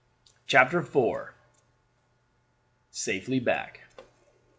CHAPTER 0.47 0.79
IV. 0.79 1.35
SAFELY 2.89 3.39
BACK. 3.39 3.81